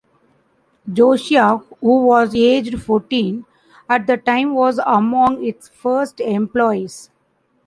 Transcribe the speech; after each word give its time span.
Josiah, 0.91 1.57
who 1.79 2.07
was 2.07 2.33
aged 2.33 2.81
fourteen 2.81 3.45
at 3.87 4.07
the 4.07 4.17
time 4.17 4.55
was 4.55 4.79
among 4.83 5.45
its 5.45 5.69
first 5.69 6.19
employees. 6.19 7.11